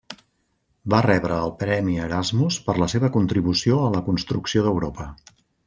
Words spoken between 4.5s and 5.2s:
d'Europa.